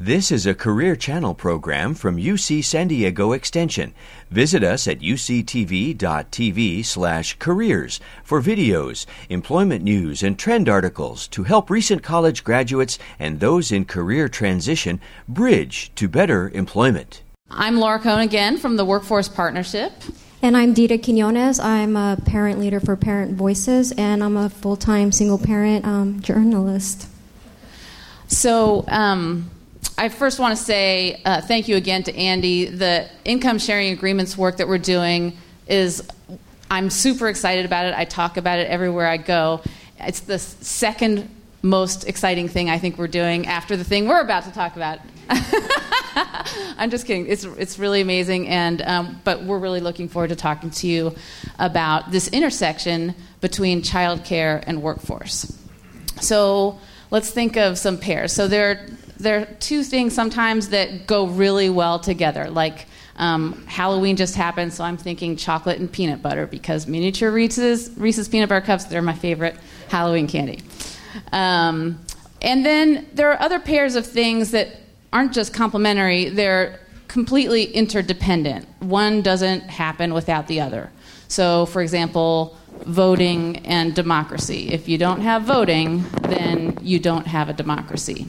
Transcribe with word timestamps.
This 0.00 0.30
is 0.30 0.46
a 0.46 0.54
Career 0.54 0.94
Channel 0.94 1.34
program 1.34 1.92
from 1.92 2.18
UC 2.18 2.62
San 2.62 2.86
Diego 2.86 3.32
Extension. 3.32 3.94
Visit 4.30 4.62
us 4.62 4.86
at 4.86 5.00
uctv.tv 5.00 6.84
slash 6.84 7.36
careers 7.40 7.98
for 8.22 8.40
videos, 8.40 9.06
employment 9.28 9.82
news, 9.82 10.22
and 10.22 10.38
trend 10.38 10.68
articles 10.68 11.26
to 11.26 11.42
help 11.42 11.68
recent 11.68 12.04
college 12.04 12.44
graduates 12.44 13.00
and 13.18 13.40
those 13.40 13.72
in 13.72 13.84
career 13.84 14.28
transition 14.28 15.00
bridge 15.26 15.90
to 15.96 16.06
better 16.06 16.48
employment. 16.50 17.22
I'm 17.50 17.80
Laura 17.80 17.98
Kohn 17.98 18.20
again 18.20 18.56
from 18.56 18.76
the 18.76 18.84
Workforce 18.84 19.28
Partnership. 19.28 19.90
And 20.40 20.56
I'm 20.56 20.74
Dita 20.74 20.98
Quiñones. 20.98 21.60
I'm 21.60 21.96
a 21.96 22.16
parent 22.24 22.60
leader 22.60 22.78
for 22.78 22.94
Parent 22.94 23.34
Voices, 23.34 23.90
and 23.90 24.22
I'm 24.22 24.36
a 24.36 24.48
full 24.48 24.76
time 24.76 25.10
single 25.10 25.38
parent 25.38 25.84
um, 25.84 26.22
journalist. 26.22 27.08
So, 28.28 28.84
um, 28.86 29.50
I 29.98 30.10
first 30.10 30.38
want 30.38 30.56
to 30.56 30.64
say 30.64 31.20
uh, 31.24 31.40
thank 31.40 31.66
you 31.66 31.74
again 31.74 32.04
to 32.04 32.14
Andy. 32.14 32.66
The 32.66 33.08
income 33.24 33.58
sharing 33.58 33.90
agreements 33.90 34.38
work 34.38 34.58
that 34.58 34.68
we're 34.68 34.78
doing 34.78 35.36
is, 35.66 36.08
I'm 36.70 36.88
super 36.88 37.26
excited 37.26 37.66
about 37.66 37.86
it. 37.86 37.94
I 37.98 38.04
talk 38.04 38.36
about 38.36 38.60
it 38.60 38.68
everywhere 38.68 39.08
I 39.08 39.16
go. 39.16 39.60
It's 39.98 40.20
the 40.20 40.38
second 40.38 41.28
most 41.62 42.06
exciting 42.06 42.46
thing 42.46 42.70
I 42.70 42.78
think 42.78 42.96
we're 42.96 43.08
doing 43.08 43.48
after 43.48 43.76
the 43.76 43.82
thing 43.82 44.06
we're 44.06 44.20
about 44.20 44.44
to 44.44 44.52
talk 44.52 44.76
about. 44.76 45.00
I'm 46.78 46.90
just 46.90 47.04
kidding. 47.04 47.26
It's 47.26 47.42
it's 47.42 47.80
really 47.80 48.00
amazing, 48.00 48.46
and 48.46 48.80
um, 48.82 49.20
but 49.24 49.42
we're 49.42 49.58
really 49.58 49.80
looking 49.80 50.08
forward 50.08 50.28
to 50.28 50.36
talking 50.36 50.70
to 50.70 50.86
you 50.86 51.16
about 51.58 52.12
this 52.12 52.28
intersection 52.28 53.16
between 53.40 53.82
childcare 53.82 54.62
and 54.64 54.80
workforce. 54.80 55.52
So 56.20 56.78
let's 57.10 57.30
think 57.30 57.56
of 57.56 57.78
some 57.78 57.98
pairs. 57.98 58.32
So 58.32 58.46
there 58.46 58.86
there 59.18 59.40
are 59.40 59.44
two 59.60 59.82
things 59.82 60.14
sometimes 60.14 60.68
that 60.70 61.06
go 61.06 61.26
really 61.26 61.70
well 61.70 61.98
together, 61.98 62.50
like. 62.50 62.86
Um, 63.20 63.66
Halloween 63.66 64.14
just 64.14 64.36
happened, 64.36 64.72
so 64.72 64.84
I'm 64.84 64.96
thinking 64.96 65.34
chocolate 65.34 65.80
and 65.80 65.90
peanut 65.90 66.22
butter 66.22 66.46
because 66.46 66.86
miniature 66.86 67.32
Reese's, 67.32 67.90
Reese's 67.96 68.28
peanut 68.28 68.48
butter 68.48 68.64
cups, 68.64 68.84
they're 68.84 69.02
my 69.02 69.12
favorite 69.12 69.56
Halloween 69.88 70.28
candy. 70.28 70.62
Um, 71.32 71.98
and 72.42 72.64
then 72.64 73.08
there 73.12 73.32
are 73.32 73.40
other 73.40 73.58
pairs 73.58 73.96
of 73.96 74.06
things 74.06 74.52
that 74.52 74.68
aren't 75.12 75.32
just 75.32 75.52
complementary, 75.52 76.28
they're 76.28 76.78
completely 77.08 77.64
interdependent. 77.64 78.68
One 78.80 79.22
doesn't 79.22 79.62
happen 79.62 80.14
without 80.14 80.46
the 80.46 80.60
other. 80.60 80.90
So, 81.26 81.66
for 81.66 81.82
example, 81.82 82.56
voting 82.84 83.58
and 83.66 83.94
democracy. 83.94 84.70
If 84.70 84.88
you 84.88 84.98
don't 84.98 85.20
have 85.22 85.42
voting, 85.42 86.04
then 86.22 86.78
you 86.80 86.98
don't 86.98 87.26
have 87.26 87.48
a 87.48 87.52
democracy. 87.52 88.26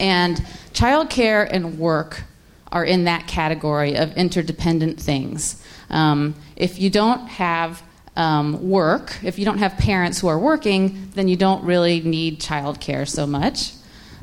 And 0.00 0.38
childcare 0.72 1.48
and 1.48 1.78
work 1.78 2.24
are 2.72 2.84
in 2.84 3.04
that 3.04 3.26
category 3.26 3.96
of 3.96 4.16
interdependent 4.16 4.98
things. 4.98 5.62
Um, 5.90 6.34
if 6.56 6.80
you 6.80 6.90
don't 6.90 7.26
have 7.28 7.82
um, 8.16 8.68
work, 8.68 9.16
if 9.22 9.38
you 9.38 9.44
don't 9.44 9.58
have 9.58 9.76
parents 9.76 10.20
who 10.20 10.28
are 10.28 10.38
working, 10.38 11.10
then 11.14 11.28
you 11.28 11.36
don't 11.36 11.64
really 11.64 12.00
need 12.00 12.40
childcare 12.40 13.08
so 13.08 13.26
much. 13.26 13.72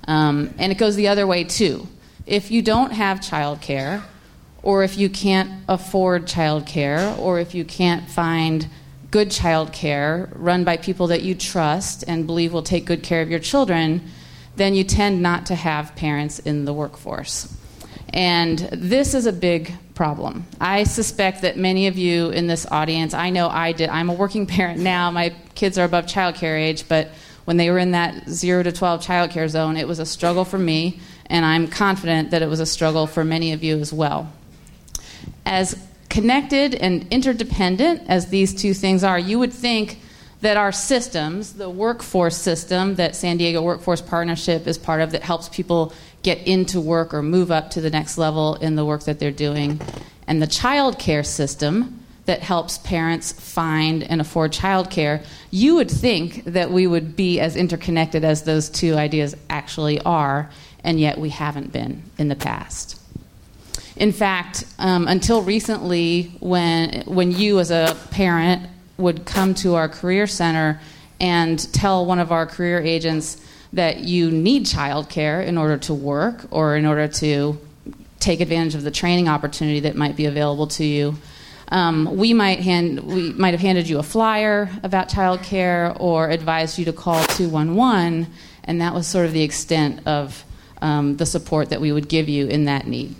Um, 0.08 0.54
and 0.58 0.72
it 0.72 0.78
goes 0.78 0.96
the 0.96 1.08
other 1.10 1.28
way 1.28 1.44
too. 1.44 1.88
If 2.26 2.52
you 2.52 2.62
don't 2.62 2.92
have 2.92 3.20
childcare, 3.20 4.04
or 4.64 4.84
if 4.84 4.98
you 4.98 5.10
can't 5.10 5.64
afford 5.70 6.26
childcare, 6.26 7.18
or 7.18 7.40
if 7.40 7.54
you 7.54 7.64
can't 7.64 8.10
find 8.10 8.68
good 9.12 9.30
childcare 9.30 10.30
run 10.36 10.64
by 10.64 10.76
people 10.76 11.08
that 11.08 11.22
you 11.22 11.34
trust 11.34 12.04
and 12.08 12.28
believe 12.28 12.52
will 12.52 12.64
take 12.64 12.86
good 12.86 13.04
care 13.04 13.22
of 13.22 13.30
your 13.30 13.40
children, 13.40 14.02
then 14.58 14.74
you 14.74 14.84
tend 14.84 15.22
not 15.22 15.46
to 15.48 15.56
have 15.56 15.96
parents 15.96 16.40
in 16.40 16.66
the 16.66 16.74
workforce. 16.74 17.54
And 18.10 18.60
this 18.72 19.14
is 19.14 19.26
a 19.26 19.34
big 19.34 19.74
problem. 19.94 20.46
I 20.60 20.84
suspect 20.84 21.42
that 21.42 21.58
many 21.58 21.88
of 21.88 21.98
you 21.98 22.30
in 22.30 22.48
this 22.48 22.66
audience, 22.72 23.14
I 23.14 23.30
know 23.30 23.50
I 23.50 23.72
did, 23.72 23.90
I'm 23.90 24.10
a 24.10 24.14
working 24.14 24.46
parent 24.58 24.80
now, 24.80 25.12
my 25.12 25.34
kids 25.56 25.78
are 25.78 25.86
above 25.86 26.06
childcare 26.06 26.60
age, 26.60 26.88
but 26.88 27.10
when 27.46 27.58
they 27.58 27.70
were 27.70 27.78
in 27.78 27.92
that 27.92 28.30
0 28.30 28.64
to 28.64 28.72
12 28.72 29.02
childcare 29.02 29.48
zone, 29.48 29.78
it 29.78 29.88
was 29.88 30.00
a 30.00 30.06
struggle 30.06 30.44
for 30.44 30.58
me, 30.58 31.00
and 31.28 31.46
I'm 31.46 31.68
confident 31.68 32.32
that 32.32 32.42
it 32.42 32.50
was 32.50 32.60
a 32.60 32.66
struggle 32.66 33.08
for 33.08 33.24
many 33.24 33.54
of 33.54 33.64
you 33.64 33.80
as 33.80 33.94
well. 33.94 34.32
As 35.46 35.82
connected 36.10 36.76
and 36.76 37.08
interdependent 37.10 38.04
as 38.08 38.28
these 38.28 38.54
two 38.54 38.74
things 38.74 39.04
are, 39.04 39.20
you 39.20 39.40
would 39.40 39.54
think 39.54 40.00
that 40.42 40.58
our 40.58 40.72
systems, 40.72 41.54
the 41.54 41.70
workforce 41.70 42.38
system 42.38 42.96
that 42.96 43.16
San 43.16 43.38
Diego 43.38 43.62
Workforce 43.62 44.02
Partnership 44.02 44.68
is 44.68 44.78
part 44.78 45.02
of, 45.02 45.12
that 45.12 45.24
helps 45.24 45.50
people 45.50 45.94
get 46.24 46.46
into 46.48 46.80
work 46.80 47.14
or 47.14 47.22
move 47.22 47.52
up 47.52 47.72
to 47.72 47.82
the 47.82 47.90
next 47.90 48.18
level 48.18 48.56
in 48.56 48.76
the 48.76 48.86
work 48.86 49.04
that 49.04 49.20
they're 49.20 49.32
doing, 49.32 49.80
and 50.28 50.42
the 50.42 50.48
child 50.48 51.00
care 51.00 51.24
system 51.24 52.04
that 52.26 52.42
helps 52.42 52.78
parents 52.80 53.32
find 53.32 54.04
and 54.04 54.20
afford 54.20 54.52
childcare, 54.52 55.26
you 55.50 55.76
would 55.76 55.90
think 55.90 56.44
that 56.44 56.70
we 56.70 56.86
would 56.86 57.16
be 57.16 57.40
as 57.40 57.56
interconnected 57.56 58.26
as 58.26 58.44
those 58.44 58.70
two 58.70 58.96
ideas 58.96 59.36
actually 59.50 60.00
are, 60.02 60.50
and 60.84 61.00
yet 61.00 61.18
we 61.18 61.30
haven't 61.30 61.72
been 61.72 62.04
in 62.18 62.28
the 62.28 62.36
past. 62.36 63.02
In 63.96 64.12
fact, 64.12 64.66
um, 64.78 65.08
until 65.08 65.42
recently, 65.42 66.34
when, 66.40 67.04
when 67.06 67.32
you 67.32 67.60
as 67.60 67.72
a 67.72 67.96
parent 68.12 68.70
would 68.98 69.26
come 69.26 69.54
to 69.56 69.76
our 69.76 69.88
career 69.88 70.28
center 70.28 70.80
and 71.20 71.72
tell 71.74 72.06
one 72.06 72.20
of 72.20 72.32
our 72.32 72.46
career 72.46 72.80
agents 72.80 73.42
that 73.74 74.00
you 74.00 74.32
need 74.32 74.66
childcare 74.66 75.46
in 75.46 75.58
order 75.58 75.78
to 75.78 75.94
work 75.94 76.46
or 76.52 76.76
in 76.76 76.86
order 76.86 77.08
to 77.08 77.60
take 78.20 78.40
advantage 78.40 78.76
of 78.76 78.84
the 78.84 78.92
training 78.92 79.28
opportunity 79.28 79.82
that 79.82 79.96
might 79.96 80.16
be 80.16 80.26
available 80.26 80.68
to 80.68 80.84
you. 80.84 81.16
Um, 81.70 82.16
we 82.16 82.34
might 82.34 82.60
hand 82.62 83.02
we 83.02 83.34
might 83.34 83.54
have 83.54 83.60
handed 83.60 83.90
you 83.90 84.00
a 84.00 84.04
flyer 84.04 84.70
about 84.84 85.10
childcare 85.10 85.96
or 86.00 86.30
advised 86.30 86.80
you 86.80 86.86
to 86.86 86.94
call 86.94 87.22
211, 87.26 88.28
and 88.64 88.82
that 88.82 88.94
was 88.94 89.06
sort 89.06 89.26
of 89.26 89.34
the 89.34 89.44
extent 89.44 90.08
of 90.08 90.46
um, 90.82 91.18
the 91.18 91.26
support 91.26 91.70
that 91.70 91.82
we 91.82 91.92
would 91.92 92.08
give 92.08 92.30
you 92.30 92.48
in 92.48 92.66
that 92.66 92.88
need. 92.88 93.16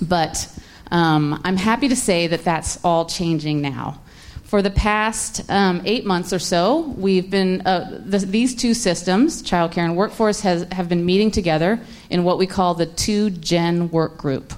But 0.00 0.48
um, 0.90 1.40
I'm 1.44 1.56
happy 1.56 1.88
to 1.88 1.96
say 1.96 2.28
that 2.28 2.44
that's 2.44 2.82
all 2.82 3.04
changing 3.04 3.60
now. 3.60 4.00
For 4.46 4.62
the 4.62 4.70
past 4.70 5.50
um, 5.50 5.82
eight 5.84 6.06
months 6.06 6.32
or 6.32 6.38
so, 6.38 6.94
we've 6.96 7.28
been 7.28 7.66
uh, 7.66 8.00
the, 8.06 8.18
these 8.18 8.54
two 8.54 8.74
systems, 8.74 9.42
childcare 9.42 9.78
and 9.84 9.96
workforce, 9.96 10.40
has, 10.42 10.68
have 10.70 10.88
been 10.88 11.04
meeting 11.04 11.32
together 11.32 11.80
in 12.10 12.22
what 12.22 12.38
we 12.38 12.46
call 12.46 12.74
the 12.74 12.86
two 12.86 13.30
Gen 13.30 13.90
Work 13.90 14.16
Group. 14.16 14.52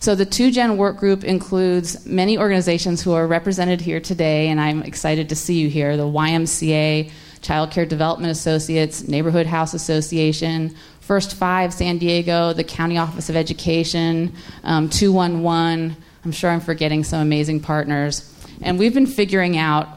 So 0.00 0.14
the 0.14 0.24
two 0.24 0.50
Gen 0.50 0.78
Work 0.78 0.96
Group 0.96 1.24
includes 1.24 2.06
many 2.06 2.38
organizations 2.38 3.02
who 3.02 3.12
are 3.12 3.26
represented 3.26 3.82
here 3.82 4.00
today, 4.00 4.48
and 4.48 4.58
I'm 4.58 4.82
excited 4.82 5.28
to 5.28 5.36
see 5.36 5.58
you 5.58 5.68
here: 5.68 5.98
the 5.98 6.04
YMCA, 6.04 7.10
Child 7.42 7.70
Care 7.70 7.84
Development 7.84 8.30
Associates, 8.30 9.06
Neighborhood 9.08 9.46
House 9.46 9.74
Association, 9.74 10.74
First 11.00 11.34
Five 11.34 11.74
San 11.74 11.98
Diego, 11.98 12.54
the 12.54 12.64
County 12.64 12.96
Office 12.96 13.28
of 13.28 13.36
Education, 13.36 14.32
um, 14.64 14.88
211. 14.88 15.96
I'm 16.24 16.32
sure 16.32 16.48
I'm 16.48 16.60
forgetting 16.60 17.04
some 17.04 17.20
amazing 17.20 17.60
partners. 17.60 18.34
And 18.62 18.78
we've 18.78 18.94
been 18.94 19.06
figuring 19.06 19.56
out 19.56 19.88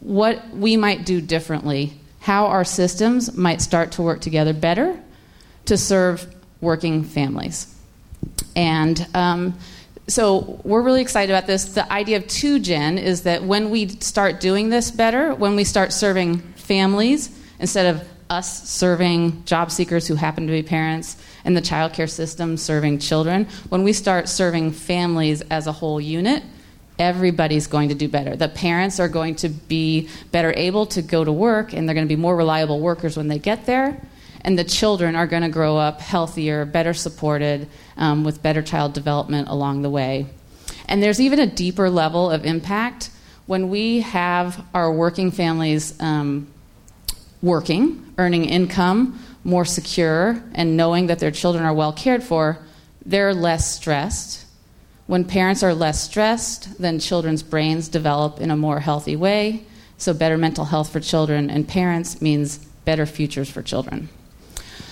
what 0.00 0.50
we 0.50 0.76
might 0.76 1.04
do 1.04 1.20
differently, 1.20 1.92
how 2.20 2.46
our 2.46 2.64
systems 2.64 3.36
might 3.36 3.60
start 3.60 3.92
to 3.92 4.02
work 4.02 4.20
together 4.20 4.52
better 4.52 4.98
to 5.66 5.76
serve 5.76 6.26
working 6.60 7.04
families. 7.04 7.74
And 8.56 9.06
um, 9.14 9.58
so 10.08 10.60
we're 10.64 10.82
really 10.82 11.00
excited 11.00 11.32
about 11.32 11.46
this. 11.46 11.74
The 11.74 11.90
idea 11.92 12.16
of 12.16 12.24
2Gen 12.24 13.00
is 13.00 13.22
that 13.22 13.44
when 13.44 13.70
we 13.70 13.88
start 13.88 14.40
doing 14.40 14.68
this 14.68 14.90
better, 14.90 15.34
when 15.34 15.56
we 15.56 15.64
start 15.64 15.92
serving 15.92 16.38
families 16.56 17.30
instead 17.58 17.94
of 17.94 18.06
us 18.28 18.68
serving 18.68 19.44
job 19.44 19.70
seekers 19.70 20.06
who 20.06 20.14
happen 20.14 20.46
to 20.46 20.52
be 20.52 20.62
parents 20.62 21.16
and 21.44 21.56
the 21.56 21.60
childcare 21.60 22.08
system 22.08 22.56
serving 22.56 22.98
children, 22.98 23.46
when 23.68 23.82
we 23.82 23.92
start 23.92 24.28
serving 24.28 24.72
families 24.72 25.40
as 25.42 25.66
a 25.66 25.72
whole 25.72 26.00
unit, 26.00 26.42
everybody's 27.00 27.66
going 27.66 27.88
to 27.88 27.94
do 27.94 28.08
better. 28.08 28.36
The 28.36 28.48
parents 28.48 29.00
are 29.00 29.08
going 29.08 29.34
to 29.36 29.48
be 29.48 30.08
better 30.30 30.52
able 30.54 30.84
to 30.86 31.02
go 31.02 31.24
to 31.24 31.32
work, 31.32 31.72
and 31.72 31.88
they're 31.88 31.94
going 31.94 32.06
to 32.06 32.14
be 32.14 32.20
more 32.20 32.36
reliable 32.36 32.78
workers 32.78 33.16
when 33.16 33.26
they 33.26 33.38
get 33.38 33.64
there. 33.64 34.00
And 34.42 34.58
the 34.58 34.64
children 34.64 35.16
are 35.16 35.26
going 35.26 35.42
to 35.42 35.48
grow 35.48 35.78
up 35.78 36.00
healthier, 36.00 36.64
better 36.66 36.92
supported, 36.92 37.68
um, 37.96 38.22
with 38.22 38.42
better 38.42 38.62
child 38.62 38.92
development 38.92 39.48
along 39.48 39.82
the 39.82 39.90
way. 39.90 40.26
And 40.88 41.02
there's 41.02 41.20
even 41.20 41.38
a 41.38 41.46
deeper 41.46 41.88
level 41.88 42.30
of 42.30 42.44
impact 42.44 43.10
when 43.46 43.70
we 43.70 44.00
have 44.00 44.62
our 44.74 44.92
working 44.92 45.30
families 45.30 45.98
um, 46.00 46.48
working, 47.42 48.12
earning 48.18 48.44
income, 48.44 49.18
more 49.42 49.64
secure, 49.64 50.42
and 50.54 50.76
knowing 50.76 51.06
that 51.06 51.18
their 51.18 51.30
children 51.30 51.64
are 51.64 51.72
well 51.72 51.92
cared 51.92 52.22
for. 52.22 52.58
They're 53.06 53.32
less 53.32 53.74
stressed 53.74 54.44
when 55.10 55.24
parents 55.24 55.64
are 55.64 55.74
less 55.74 56.00
stressed, 56.04 56.78
then 56.80 57.00
children's 57.00 57.42
brains 57.42 57.88
develop 57.88 58.38
in 58.38 58.52
a 58.52 58.56
more 58.56 58.78
healthy 58.78 59.16
way. 59.16 59.64
So, 59.98 60.14
better 60.14 60.38
mental 60.38 60.64
health 60.64 60.92
for 60.92 61.00
children 61.00 61.50
and 61.50 61.66
parents 61.66 62.22
means 62.22 62.58
better 62.84 63.06
futures 63.06 63.50
for 63.50 63.60
children. 63.60 64.08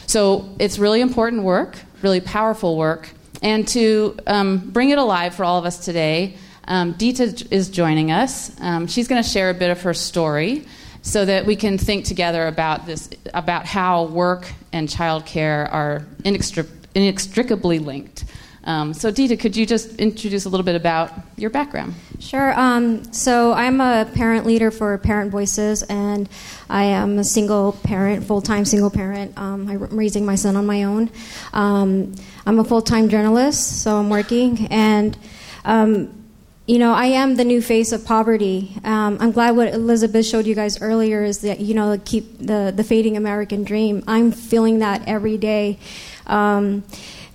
So, 0.09 0.49
it's 0.59 0.77
really 0.77 1.03
important 1.03 1.45
work. 1.45 1.79
really 2.03 2.21
powerful 2.21 2.77
work. 2.77 3.11
And 3.43 3.69
to 3.69 4.17
um, 4.27 4.59
bring 4.59 4.91
it 4.91 4.99
alive 4.99 5.37
for 5.37 5.45
all 5.45 5.57
of 5.57 5.65
us 5.65 5.85
today, 5.85 6.35
um, 6.65 6.95
Dita 6.95 7.47
is 7.53 7.71
joining 7.71 8.11
us. 8.11 8.51
Um, 8.61 8.89
she's 8.89 9.07
going 9.07 9.23
to 9.23 9.29
share 9.29 9.51
a 9.51 9.55
bit 9.55 9.71
of 9.71 9.83
her 9.83 9.95
story 9.95 10.65
so 11.03 11.27
that 11.27 11.47
we 11.47 11.55
can 11.55 11.79
think 11.79 12.07
together 12.07 12.49
about 12.49 12.87
this, 12.87 13.09
about 13.35 13.67
how 13.67 14.07
work 14.07 14.53
and 14.73 14.89
childcare 14.89 15.73
are 15.73 16.05
inextric- 16.25 16.89
inextricably 16.97 17.79
linked. 17.79 18.25
Um, 18.69 18.93
so, 18.93 19.11
Dita, 19.11 19.39
could 19.39 19.57
you 19.57 19.65
just 19.65 19.97
introduce 19.97 20.45
a 20.45 20.51
little 20.51 20.65
bit 20.65 20.77
about 20.77 21.11
your 21.39 21.49
background? 21.49 21.95
Sure. 22.21 22.53
Um, 22.53 23.11
so, 23.15 23.55
I'm 23.55 23.81
a 23.81 24.07
parent 24.13 24.45
leader 24.45 24.71
for 24.71 24.99
Parent 24.99 25.31
Voices, 25.31 25.83
and 25.85 26.29
I 26.69 26.85
am 26.85 27.19
a 27.19 27.25
single 27.25 27.73
parent, 27.73 28.27
full 28.27 28.43
time 28.43 28.67
single 28.67 28.91
parent. 28.91 29.39
Um, 29.39 29.71
I'm 29.71 29.97
raising 29.97 30.27
my 30.27 30.35
son 30.35 30.55
on 30.55 30.67
my 30.67 30.83
own. 30.83 31.09
Um, 31.55 32.15
I'm 32.45 32.59
a 32.59 32.65
full 32.65 32.83
time 32.83 33.09
journalist, 33.09 33.83
so 33.83 33.97
I'm 33.97 34.11
working. 34.11 34.67
And 34.71 35.17
um, 35.65 36.27
you 36.67 36.79
know, 36.79 36.93
I 36.93 37.07
am 37.07 37.37
the 37.37 37.45
new 37.45 37.63
face 37.63 37.93
of 37.93 38.05
poverty. 38.05 38.77
Um, 38.85 39.17
I'm 39.19 39.33
glad 39.33 39.57
what 39.57 39.73
Elizabeth 39.73 40.27
showed 40.27 40.45
you 40.45 40.55
guys 40.55 40.83
earlier 40.83 41.25
is 41.25 41.39
that 41.41 41.61
you 41.61 41.73
know 41.73 41.99
keep 42.05 42.37
the 42.37 42.71
the 42.77 42.85
fading 42.85 43.17
American 43.17 43.65
dream. 43.65 44.05
I'm 44.07 44.31
feeling 44.31 44.81
that 44.81 45.09
every 45.09 45.39
day. 45.39 45.79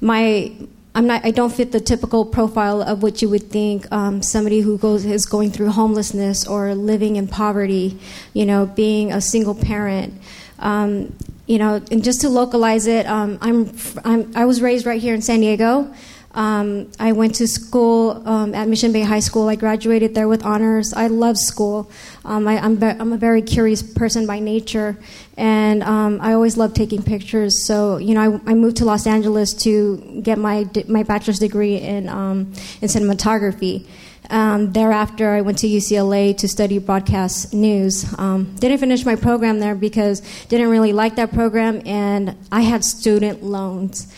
My 0.03 0.51
I'm 0.95 1.07
not. 1.07 1.25
I 1.25 1.31
don't 1.31 1.51
fit 1.51 1.71
the 1.71 1.79
typical 1.79 2.23
profile 2.23 2.81
of 2.81 3.01
what 3.01 3.21
you 3.21 3.29
would 3.29 3.49
think 3.49 3.91
um, 3.91 4.21
somebody 4.21 4.61
who 4.61 4.77
goes 4.77 5.05
is 5.05 5.25
going 5.25 5.51
through 5.51 5.71
homelessness 5.71 6.45
or 6.47 6.75
living 6.75 7.15
in 7.15 7.27
poverty. 7.27 7.99
You 8.33 8.45
know, 8.45 8.67
being 8.67 9.11
a 9.11 9.19
single 9.19 9.55
parent. 9.55 10.13
Um, 10.59 11.15
you 11.47 11.57
know, 11.57 11.81
and 11.91 12.03
just 12.03 12.21
to 12.21 12.29
localize 12.29 12.87
it, 12.87 13.05
um, 13.05 13.37
I'm, 13.41 13.75
I'm 14.05 14.31
I 14.35 14.45
was 14.45 14.61
raised 14.61 14.85
right 14.85 15.01
here 15.01 15.15
in 15.15 15.21
San 15.21 15.41
Diego. 15.41 15.93
Um, 16.33 16.91
I 16.99 17.11
went 17.11 17.35
to 17.35 17.47
school 17.47 18.27
um, 18.27 18.55
at 18.55 18.67
Mission 18.67 18.91
Bay 18.91 19.01
High 19.01 19.19
School. 19.19 19.49
I 19.49 19.55
graduated 19.55 20.15
there 20.15 20.27
with 20.27 20.43
honors. 20.43 20.91
I 20.93 21.07
love 21.07 21.37
school. 21.37 21.91
Um, 22.25 22.47
I, 22.47 22.55
am 22.55 22.81
I'm 22.81 23.13
a 23.13 23.17
very 23.17 23.43
curious 23.43 23.83
person 23.83 24.25
by 24.25 24.39
nature, 24.39 24.97
and 25.37 25.83
um, 25.83 26.19
I 26.21 26.33
always 26.33 26.57
love 26.57 26.73
taking 26.73 27.03
pictures. 27.03 27.63
So, 27.63 27.97
you 27.97 28.15
know, 28.15 28.41
I, 28.47 28.51
I, 28.51 28.53
moved 28.55 28.77
to 28.77 28.85
Los 28.85 29.05
Angeles 29.05 29.53
to 29.65 30.21
get 30.23 30.39
my 30.39 30.67
my 30.87 31.03
bachelor's 31.03 31.39
degree 31.39 31.77
in 31.77 32.09
um, 32.09 32.53
in 32.81 32.87
cinematography. 32.87 33.85
Um, 34.29 34.71
thereafter, 34.71 35.29
I 35.29 35.41
went 35.41 35.59
to 35.59 35.67
UCLA 35.67 36.35
to 36.37 36.47
study 36.47 36.79
broadcast 36.79 37.53
news. 37.53 38.03
Didn't 38.03 38.77
finish 38.79 39.05
my 39.05 39.17
program 39.17 39.59
there 39.59 39.75
because 39.75 40.21
didn't 40.47 40.69
really 40.69 40.93
like 40.93 41.17
that 41.17 41.33
program, 41.33 41.81
and 41.85 42.35
I 42.51 42.61
had 42.61 42.83
student 42.83 43.43
loans 43.43 44.11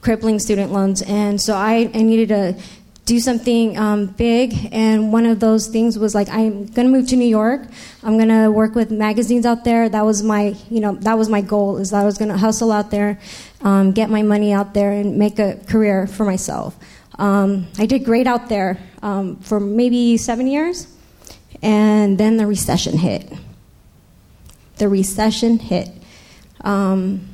crippling 0.00 0.38
student 0.38 0.72
loans. 0.72 1.02
And 1.02 1.40
so 1.40 1.54
I, 1.54 1.90
I 1.94 2.02
needed 2.02 2.28
to 2.30 2.62
do 3.10 3.18
something 3.18 3.76
um, 3.76 4.06
big. 4.06 4.54
And 4.70 5.12
one 5.12 5.26
of 5.26 5.40
those 5.40 5.66
things 5.66 5.98
was 5.98 6.14
like, 6.14 6.28
I'm 6.28 6.66
going 6.66 6.86
to 6.86 6.92
move 6.92 7.08
to 7.08 7.16
New 7.16 7.26
York. 7.26 7.62
I'm 8.04 8.16
going 8.16 8.28
to 8.28 8.50
work 8.50 8.76
with 8.76 8.92
magazines 8.92 9.44
out 9.44 9.64
there. 9.64 9.88
That 9.88 10.04
was 10.04 10.22
my, 10.22 10.54
you 10.70 10.78
know, 10.78 10.94
that 10.96 11.18
was 11.18 11.28
my 11.28 11.40
goal 11.40 11.78
is 11.78 11.90
that 11.90 12.02
I 12.02 12.04
was 12.04 12.18
going 12.18 12.30
to 12.30 12.36
hustle 12.36 12.70
out 12.70 12.92
there, 12.92 13.18
um, 13.62 13.90
get 13.90 14.10
my 14.10 14.22
money 14.22 14.52
out 14.52 14.74
there, 14.74 14.92
and 14.92 15.18
make 15.18 15.40
a 15.40 15.56
career 15.68 16.06
for 16.06 16.24
myself. 16.24 16.78
Um, 17.18 17.66
I 17.78 17.86
did 17.86 18.04
great 18.04 18.28
out 18.28 18.48
there 18.48 18.78
um, 19.02 19.36
for 19.38 19.58
maybe 19.58 20.16
seven 20.16 20.46
years, 20.46 20.86
and 21.62 22.16
then 22.16 22.36
the 22.36 22.46
recession 22.46 22.96
hit. 22.96 23.30
The 24.76 24.88
recession 24.88 25.58
hit. 25.58 25.90
Um, 26.60 27.28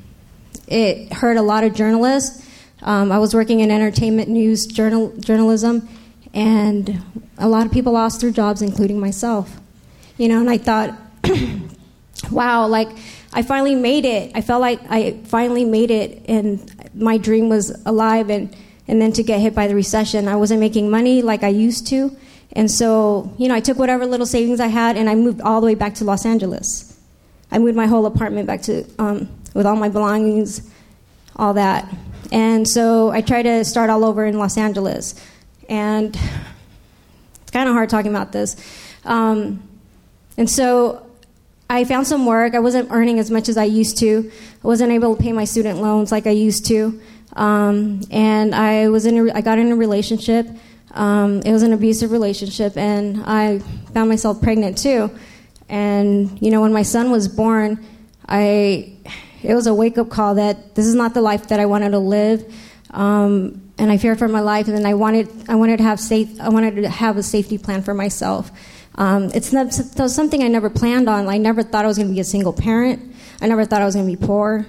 it 0.66 1.12
hurt 1.12 1.36
a 1.36 1.42
lot 1.42 1.64
of 1.64 1.74
journalists 1.74 2.45
um, 2.86 3.10
I 3.10 3.18
was 3.18 3.34
working 3.34 3.60
in 3.60 3.72
entertainment 3.72 4.28
news 4.28 4.64
journal, 4.64 5.12
journalism, 5.18 5.88
and 6.32 7.02
a 7.36 7.48
lot 7.48 7.66
of 7.66 7.72
people 7.72 7.92
lost 7.92 8.20
their 8.20 8.30
jobs, 8.30 8.62
including 8.62 9.00
myself. 9.00 9.60
You 10.18 10.28
know, 10.28 10.38
and 10.38 10.48
I 10.48 10.56
thought, 10.56 10.96
wow, 12.30 12.68
like 12.68 12.88
I 13.32 13.42
finally 13.42 13.74
made 13.74 14.04
it. 14.04 14.30
I 14.36 14.40
felt 14.40 14.60
like 14.60 14.80
I 14.88 15.18
finally 15.24 15.64
made 15.64 15.90
it, 15.90 16.24
and 16.28 16.94
my 16.94 17.18
dream 17.18 17.48
was 17.48 17.76
alive. 17.84 18.30
And 18.30 18.54
and 18.86 19.02
then 19.02 19.12
to 19.14 19.24
get 19.24 19.40
hit 19.40 19.52
by 19.52 19.66
the 19.66 19.74
recession, 19.74 20.28
I 20.28 20.36
wasn't 20.36 20.60
making 20.60 20.88
money 20.88 21.22
like 21.22 21.42
I 21.42 21.48
used 21.48 21.88
to, 21.88 22.16
and 22.52 22.70
so 22.70 23.34
you 23.36 23.48
know, 23.48 23.54
I 23.56 23.60
took 23.60 23.78
whatever 23.78 24.06
little 24.06 24.26
savings 24.26 24.60
I 24.60 24.68
had, 24.68 24.96
and 24.96 25.10
I 25.10 25.16
moved 25.16 25.40
all 25.40 25.60
the 25.60 25.66
way 25.66 25.74
back 25.74 25.96
to 25.96 26.04
Los 26.04 26.24
Angeles. 26.24 26.96
I 27.50 27.58
moved 27.58 27.76
my 27.76 27.86
whole 27.86 28.06
apartment 28.06 28.46
back 28.46 28.62
to 28.62 28.84
um, 29.00 29.28
with 29.54 29.66
all 29.66 29.76
my 29.76 29.88
belongings, 29.88 30.70
all 31.34 31.54
that. 31.54 31.92
And 32.32 32.66
so 32.66 33.10
I 33.10 33.20
tried 33.20 33.42
to 33.42 33.64
start 33.64 33.90
all 33.90 34.04
over 34.04 34.26
in 34.26 34.38
Los 34.38 34.56
Angeles. 34.56 35.14
And 35.68 36.14
it's 36.14 37.50
kind 37.52 37.68
of 37.68 37.74
hard 37.74 37.88
talking 37.88 38.10
about 38.10 38.32
this. 38.32 38.56
Um, 39.04 39.62
and 40.36 40.48
so 40.48 41.06
I 41.68 41.84
found 41.84 42.06
some 42.06 42.26
work. 42.26 42.54
I 42.54 42.60
wasn't 42.60 42.90
earning 42.90 43.18
as 43.18 43.30
much 43.30 43.48
as 43.48 43.56
I 43.56 43.64
used 43.64 43.98
to. 43.98 44.30
I 44.62 44.66
wasn't 44.66 44.92
able 44.92 45.16
to 45.16 45.22
pay 45.22 45.32
my 45.32 45.44
student 45.44 45.80
loans 45.80 46.12
like 46.12 46.26
I 46.26 46.30
used 46.30 46.66
to. 46.66 47.00
Um, 47.34 48.02
and 48.10 48.54
I 48.54 48.88
was 48.88 49.06
in 49.06 49.28
a, 49.28 49.34
I 49.34 49.40
got 49.40 49.58
in 49.58 49.72
a 49.72 49.76
relationship. 49.76 50.46
Um, 50.92 51.42
it 51.42 51.52
was 51.52 51.62
an 51.62 51.72
abusive 51.72 52.10
relationship, 52.10 52.76
and 52.76 53.22
I 53.24 53.58
found 53.92 54.08
myself 54.08 54.40
pregnant 54.40 54.78
too. 54.78 55.10
And 55.68 56.40
you 56.40 56.50
know, 56.50 56.62
when 56.62 56.72
my 56.72 56.82
son 56.82 57.10
was 57.10 57.28
born, 57.28 57.84
I 58.26 58.94
it 59.46 59.54
was 59.54 59.66
a 59.66 59.74
wake 59.74 59.96
up 59.98 60.10
call 60.10 60.34
that 60.34 60.74
this 60.74 60.86
is 60.86 60.94
not 60.94 61.14
the 61.14 61.20
life 61.20 61.48
that 61.48 61.60
I 61.60 61.66
wanted 61.66 61.90
to 61.90 61.98
live. 61.98 62.52
Um, 62.90 63.62
and 63.78 63.92
I 63.92 63.98
feared 63.98 64.18
for 64.18 64.28
my 64.28 64.40
life, 64.40 64.68
and 64.68 64.76
then 64.76 64.86
I 64.86 64.94
wanted, 64.94 65.28
I 65.48 65.54
wanted 65.54 65.78
to 65.78 65.82
have 65.82 66.00
safe, 66.00 66.40
I 66.40 66.48
wanted 66.48 66.76
to 66.76 66.88
have 66.88 67.16
a 67.16 67.22
safety 67.22 67.58
plan 67.58 67.82
for 67.82 67.94
myself. 67.94 68.50
Um, 68.94 69.30
it's 69.34 69.52
not 69.52 69.74
something 69.74 70.42
I 70.42 70.48
never 70.48 70.70
planned 70.70 71.08
on. 71.08 71.28
I 71.28 71.36
never 71.36 71.62
thought 71.62 71.84
I 71.84 71.88
was 71.88 71.98
going 71.98 72.08
to 72.08 72.14
be 72.14 72.20
a 72.20 72.24
single 72.24 72.54
parent. 72.54 73.14
I 73.42 73.46
never 73.46 73.66
thought 73.66 73.82
I 73.82 73.84
was 73.84 73.94
going 73.94 74.10
to 74.10 74.16
be 74.16 74.26
poor. 74.26 74.66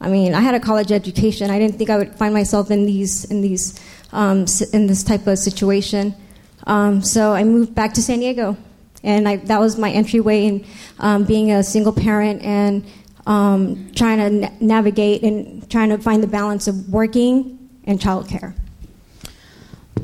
I 0.00 0.08
mean, 0.08 0.34
I 0.34 0.40
had 0.40 0.54
a 0.54 0.60
college 0.60 0.92
education. 0.92 1.50
I 1.50 1.58
didn't 1.58 1.76
think 1.76 1.90
I 1.90 1.98
would 1.98 2.14
find 2.14 2.32
myself 2.32 2.70
in 2.70 2.86
these 2.86 3.24
in 3.26 3.40
these 3.42 3.78
um, 4.12 4.46
in 4.72 4.86
this 4.86 5.02
type 5.02 5.26
of 5.26 5.38
situation. 5.38 6.14
Um, 6.66 7.02
so 7.02 7.32
I 7.32 7.44
moved 7.44 7.74
back 7.74 7.94
to 7.94 8.02
San 8.02 8.20
Diego, 8.20 8.56
and 9.02 9.28
I, 9.28 9.36
that 9.36 9.60
was 9.60 9.78
my 9.78 9.90
entryway 9.90 10.44
in 10.44 10.66
um, 10.98 11.24
being 11.24 11.52
a 11.52 11.62
single 11.62 11.92
parent 11.92 12.42
and 12.42 12.84
um, 13.26 13.90
trying 13.94 14.18
to 14.18 14.30
na- 14.30 14.50
navigate 14.60 15.22
and 15.22 15.68
trying 15.70 15.90
to 15.90 15.98
find 15.98 16.22
the 16.22 16.28
balance 16.28 16.68
of 16.68 16.88
working 16.88 17.58
and 17.84 18.00
childcare. 18.00 18.54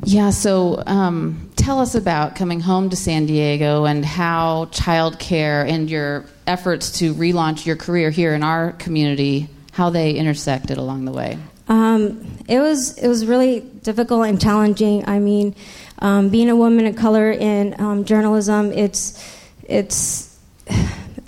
Yeah, 0.04 0.30
so 0.30 0.82
um, 0.86 1.50
tell 1.54 1.78
us 1.78 1.94
about 1.94 2.34
coming 2.34 2.60
home 2.60 2.90
to 2.90 2.96
San 2.96 3.26
Diego 3.26 3.84
and 3.84 4.04
how 4.04 4.66
childcare 4.66 5.68
and 5.68 5.88
your 5.88 6.24
efforts 6.46 6.98
to 6.98 7.14
relaunch 7.14 7.66
your 7.66 7.76
career 7.76 8.10
here 8.10 8.34
in 8.34 8.42
our 8.42 8.72
community, 8.72 9.48
how 9.72 9.90
they 9.90 10.14
intersected 10.14 10.76
along 10.76 11.04
the 11.04 11.12
way. 11.12 11.38
Um, 11.68 12.26
it 12.48 12.58
was 12.58 12.98
it 12.98 13.06
was 13.06 13.24
really 13.26 13.60
difficult 13.60 14.26
and 14.26 14.40
challenging. 14.40 15.08
I 15.08 15.20
mean, 15.20 15.54
um, 16.00 16.30
being 16.30 16.50
a 16.50 16.56
woman 16.56 16.86
of 16.86 16.96
color 16.96 17.30
in 17.30 17.80
um, 17.80 18.04
journalism, 18.04 18.72
it's 18.72 19.24
it's 19.68 20.31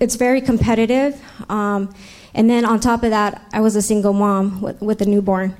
it's 0.04 0.16
very 0.16 0.42
competitive. 0.42 1.20
Um, 1.48 1.94
and 2.34 2.50
then 2.50 2.66
on 2.66 2.78
top 2.78 3.02
of 3.02 3.10
that, 3.10 3.42
I 3.54 3.60
was 3.60 3.74
a 3.74 3.80
single 3.80 4.12
mom 4.12 4.60
with, 4.60 4.82
with 4.82 5.00
a 5.00 5.06
newborn, 5.06 5.56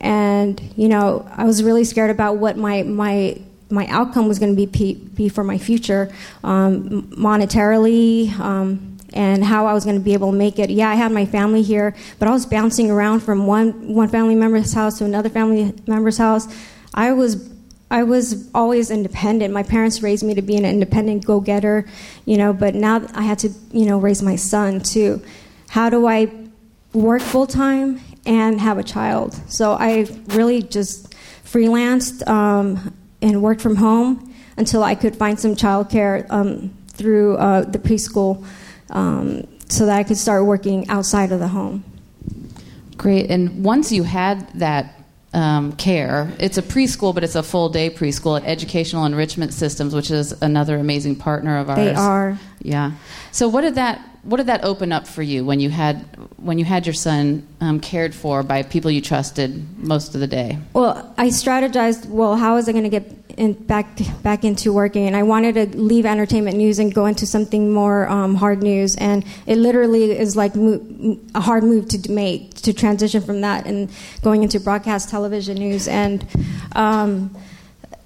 and 0.00 0.60
you 0.76 0.88
know 0.88 1.26
I 1.30 1.44
was 1.44 1.62
really 1.62 1.84
scared 1.84 2.10
about 2.10 2.38
what 2.38 2.56
my 2.56 2.82
my 2.82 3.40
my 3.70 3.86
outcome 3.86 4.26
was 4.26 4.38
going 4.38 4.56
to 4.56 4.66
be 4.66 4.94
be 4.94 5.28
for 5.28 5.44
my 5.44 5.58
future, 5.58 6.12
um, 6.42 7.02
monetarily. 7.12 8.36
Um, 8.40 8.92
and 9.12 9.42
how 9.42 9.66
I 9.66 9.72
was 9.72 9.84
going 9.84 9.96
to 9.96 10.02
be 10.02 10.12
able 10.12 10.32
to 10.32 10.36
make 10.36 10.58
it. 10.58 10.68
Yeah, 10.68 10.90
I 10.90 10.94
had 10.94 11.10
my 11.10 11.24
family 11.24 11.62
here, 11.62 11.94
but 12.18 12.28
I 12.28 12.32
was 12.32 12.44
bouncing 12.44 12.90
around 12.90 13.20
from 13.20 13.46
one 13.46 13.94
one 13.94 14.08
family 14.08 14.34
member's 14.34 14.74
house 14.74 14.98
to 14.98 15.04
another 15.04 15.30
family 15.30 15.72
member's 15.86 16.18
house. 16.18 16.46
I 16.92 17.12
was 17.12 17.36
I 17.96 18.02
was 18.02 18.50
always 18.54 18.90
independent. 18.90 19.54
My 19.54 19.62
parents 19.62 20.02
raised 20.02 20.22
me 20.22 20.34
to 20.34 20.42
be 20.42 20.58
an 20.58 20.66
independent 20.66 21.24
go-getter, 21.24 21.86
you 22.26 22.36
know, 22.36 22.52
but 22.52 22.74
now 22.74 23.06
I 23.14 23.22
had 23.22 23.38
to, 23.38 23.48
you 23.72 23.86
know, 23.86 23.96
raise 23.96 24.20
my 24.20 24.36
son 24.36 24.80
too. 24.80 25.22
How 25.70 25.88
do 25.88 26.06
I 26.06 26.30
work 26.92 27.22
full 27.22 27.46
time 27.46 28.02
and 28.26 28.60
have 28.60 28.76
a 28.76 28.82
child? 28.82 29.32
So 29.48 29.72
I 29.72 30.06
really 30.26 30.60
just 30.60 31.14
freelanced 31.42 32.28
um, 32.28 32.94
and 33.22 33.40
worked 33.40 33.62
from 33.62 33.76
home 33.76 34.34
until 34.58 34.84
I 34.84 34.94
could 34.94 35.16
find 35.16 35.40
some 35.40 35.56
childcare 35.56 36.30
um, 36.30 36.76
through 36.88 37.38
uh, 37.38 37.62
the 37.62 37.78
preschool 37.78 38.44
um, 38.90 39.48
so 39.70 39.86
that 39.86 39.96
I 39.96 40.04
could 40.04 40.18
start 40.18 40.44
working 40.44 40.86
outside 40.90 41.32
of 41.32 41.40
the 41.40 41.48
home. 41.48 41.82
Great. 42.98 43.30
And 43.30 43.64
once 43.64 43.90
you 43.90 44.02
had 44.02 44.52
that 44.58 44.92
um, 45.32 45.72
care. 45.72 46.32
It's 46.38 46.58
a 46.58 46.62
preschool, 46.62 47.14
but 47.14 47.24
it's 47.24 47.34
a 47.34 47.42
full 47.42 47.68
day 47.68 47.90
preschool 47.90 48.40
at 48.40 48.46
Educational 48.46 49.04
Enrichment 49.04 49.52
Systems, 49.52 49.94
which 49.94 50.10
is 50.10 50.32
another 50.42 50.76
amazing 50.76 51.16
partner 51.16 51.58
of 51.58 51.68
ours. 51.68 51.78
They 51.78 51.94
are. 51.94 52.38
Yeah. 52.62 52.92
So 53.32 53.48
what 53.48 53.62
did 53.62 53.74
that 53.74 54.00
what 54.26 54.38
did 54.38 54.46
that 54.46 54.64
open 54.64 54.90
up 54.90 55.06
for 55.06 55.22
you 55.22 55.44
when 55.44 55.60
you 55.60 55.70
had 55.70 55.98
when 56.36 56.58
you 56.58 56.64
had 56.64 56.84
your 56.84 56.94
son 56.94 57.46
um, 57.60 57.78
cared 57.78 58.12
for 58.14 58.42
by 58.42 58.62
people 58.64 58.90
you 58.90 59.00
trusted 59.00 59.78
most 59.78 60.14
of 60.14 60.20
the 60.20 60.26
day? 60.26 60.58
Well, 60.72 61.14
I 61.16 61.28
strategized. 61.28 62.06
Well, 62.08 62.36
how 62.36 62.56
is 62.56 62.68
I 62.68 62.72
going 62.72 62.84
to 62.84 62.90
get 62.90 63.25
in, 63.36 63.52
back 63.52 63.98
back 64.22 64.44
into 64.44 64.72
working? 64.72 65.06
And 65.06 65.16
I 65.16 65.22
wanted 65.22 65.54
to 65.54 65.78
leave 65.78 66.06
entertainment 66.06 66.56
news 66.56 66.78
and 66.78 66.94
go 66.94 67.06
into 67.06 67.26
something 67.26 67.72
more 67.72 68.08
um, 68.08 68.34
hard 68.34 68.62
news. 68.62 68.96
And 68.96 69.24
it 69.46 69.56
literally 69.56 70.10
is 70.12 70.36
like 70.36 70.54
mo- 70.54 71.18
a 71.34 71.40
hard 71.40 71.64
move 71.64 71.88
to 71.88 72.10
make 72.10 72.54
to 72.62 72.72
transition 72.72 73.22
from 73.22 73.40
that 73.42 73.66
and 73.66 73.90
going 74.22 74.42
into 74.42 74.60
broadcast 74.60 75.08
television 75.08 75.56
news. 75.56 75.88
And 75.88 76.26
um, 76.72 77.36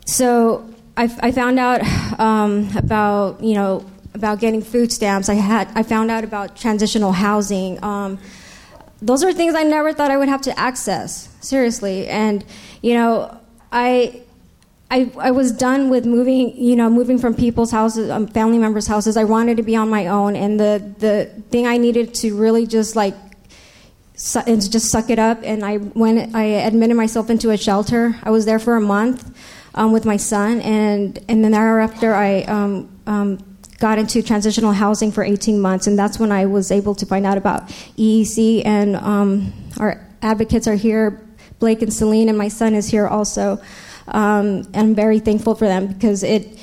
so 0.06 0.68
I, 0.96 1.04
I, 1.20 1.32
found 1.32 1.58
out 1.58 1.82
um, 2.18 2.68
about 2.76 3.42
you 3.42 3.54
know 3.54 3.87
about 4.14 4.40
getting 4.40 4.60
food 4.60 4.92
stamps. 4.92 5.28
I 5.28 5.34
had 5.34 5.70
I 5.75 5.82
found 5.82 6.10
out 6.10 6.25
about 6.25 6.56
transitional 6.56 7.12
housing. 7.12 7.82
Um, 7.82 8.18
those 9.00 9.25
are 9.25 9.32
things 9.32 9.54
I 9.54 9.62
never 9.62 9.92
thought 9.92 10.10
I 10.10 10.16
would 10.16 10.28
have 10.28 10.42
to 10.42 10.58
access. 10.58 11.34
Seriously, 11.40 12.06
and 12.06 12.44
you 12.82 12.94
know, 12.94 13.38
I. 13.72 14.22
I, 14.90 15.11
I 15.18 15.30
was 15.30 15.52
done 15.52 15.88
with 15.88 16.04
moving, 16.04 16.56
you 16.56 16.75
know, 16.75 16.90
moving 16.90 17.16
from 17.16 17.35
people's 17.35 17.70
houses, 17.70 18.11
um, 18.11 18.26
family 18.26 18.59
members' 18.59 18.88
houses. 18.88 19.16
I 19.16 19.23
wanted 19.23 19.56
to 19.59 19.62
be 19.62 19.76
on 19.76 19.88
my 19.88 20.09
own, 20.09 20.35
and 20.35 20.59
the 20.59 20.94
the 20.99 21.26
thing 21.50 21.66
I 21.66 21.76
needed 21.76 22.12
to 22.16 22.37
really 22.37 22.66
just 22.66 22.97
like 22.97 23.14
su- 24.16 24.42
just 24.44 24.90
suck 24.90 25.09
it 25.09 25.20
up. 25.20 25.38
And 25.44 25.64
I 25.64 25.76
went, 25.76 26.35
I 26.35 26.42
admitted 26.42 26.97
myself 26.97 27.30
into 27.30 27.50
a 27.50 27.56
shelter. 27.56 28.16
I 28.25 28.30
was 28.30 28.47
there 28.47 28.59
for 28.59 28.75
a 28.75 28.80
month 28.80 29.32
um, 29.76 29.92
with 29.92 30.04
my 30.04 30.16
son, 30.16 30.61
and 30.61 31.18
and 31.28 31.44
then 31.44 31.52
thereafter 31.52 32.12
I 32.12 32.42
um, 32.42 32.88
um, 33.06 33.38
got 33.78 33.97
into 33.99 34.23
transitional 34.23 34.73
housing 34.73 35.12
for 35.12 35.23
18 35.23 35.61
months, 35.61 35.87
and 35.87 35.97
that's 35.97 36.18
when 36.18 36.32
I 36.32 36.47
was 36.47 36.73
able 36.73 36.97
to 36.97 37.06
find 37.06 37.25
out 37.26 37.38
about 37.38 37.68
EEC. 37.97 38.66
And 38.66 38.97
um, 38.97 39.52
our 39.78 40.04
advocates 40.20 40.66
are 40.66 40.75
here, 40.75 41.25
Blake 41.61 41.80
and 41.80 41.94
Celine, 41.94 42.28
and 42.28 42.37
my 42.37 42.49
son 42.49 42.75
is 42.75 42.88
here 42.88 43.06
also. 43.06 43.61
Um, 44.11 44.69
and 44.75 44.76
I'm 44.76 44.95
very 44.95 45.19
thankful 45.19 45.55
for 45.55 45.67
them 45.67 45.87
because 45.88 46.23
it. 46.23 46.59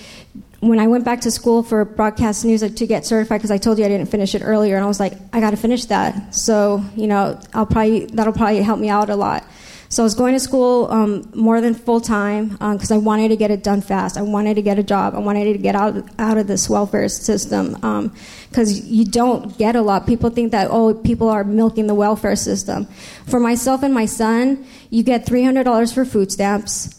When 0.59 0.79
I 0.79 0.87
went 0.87 1.05
back 1.05 1.21
to 1.21 1.29
school 1.29 1.61
for 1.61 1.85
broadcast 1.85 2.43
news 2.43 2.61
to 2.61 2.87
get 2.87 3.05
certified, 3.05 3.41
because 3.41 3.51
I 3.51 3.59
told 3.59 3.77
you 3.77 3.85
I 3.85 3.89
didn't 3.89 4.07
finish 4.07 4.33
it 4.33 4.41
earlier, 4.41 4.75
and 4.75 4.83
I 4.83 4.87
was 4.87 4.99
like, 4.99 5.13
I 5.31 5.39
got 5.39 5.51
to 5.51 5.55
finish 5.57 5.85
that. 5.85 6.33
So 6.33 6.83
you 6.95 7.05
know, 7.05 7.39
I'll 7.53 7.67
probably 7.67 8.05
that'll 8.07 8.33
probably 8.33 8.63
help 8.63 8.79
me 8.79 8.89
out 8.89 9.11
a 9.11 9.15
lot. 9.15 9.43
So 9.89 10.03
I 10.03 10.05
was 10.05 10.15
going 10.15 10.33
to 10.33 10.39
school 10.39 10.91
um, 10.91 11.29
more 11.33 11.61
than 11.61 11.73
full 11.73 12.01
time 12.01 12.49
because 12.49 12.91
um, 12.91 12.95
I 12.95 12.97
wanted 12.97 13.29
to 13.29 13.37
get 13.37 13.51
it 13.51 13.63
done 13.63 13.79
fast. 13.81 14.17
I 14.17 14.21
wanted 14.21 14.55
to 14.55 14.61
get 14.61 14.77
a 14.77 14.83
job. 14.83 15.15
I 15.15 15.19
wanted 15.19 15.53
to 15.53 15.57
get 15.57 15.75
out 15.75 16.03
out 16.19 16.37
of 16.37 16.47
this 16.47 16.69
welfare 16.69 17.07
system 17.07 17.73
because 17.73 18.81
um, 18.81 18.85
you 18.85 19.05
don't 19.05 19.57
get 19.57 19.77
a 19.77 19.81
lot. 19.81 20.05
People 20.05 20.29
think 20.29 20.51
that 20.51 20.67
oh, 20.71 20.93
people 20.93 21.29
are 21.29 21.45
milking 21.45 21.87
the 21.87 21.95
welfare 21.95 22.35
system. 22.35 22.85
For 23.27 23.39
myself 23.39 23.81
and 23.81 23.93
my 23.93 24.05
son, 24.05 24.65
you 24.89 25.03
get 25.03 25.25
three 25.25 25.43
hundred 25.43 25.63
dollars 25.63 25.93
for 25.93 26.03
food 26.03 26.33
stamps, 26.33 26.96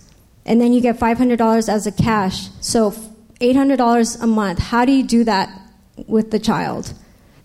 and 0.49 0.61
then 0.61 0.73
you 0.73 0.81
get 0.81 0.99
five 0.99 1.19
hundred 1.19 1.37
dollars 1.37 1.69
as 1.69 1.87
a 1.87 1.93
cash. 1.93 2.49
So 2.61 2.93
eight 3.41 3.55
hundred 3.55 3.77
dollars 3.77 4.17
a 4.17 4.27
month. 4.27 4.59
How 4.59 4.85
do 4.85 4.91
you 4.91 5.05
do 5.05 5.23
that 5.25 5.49
with 6.09 6.33
the 6.33 6.41
child? 6.41 6.93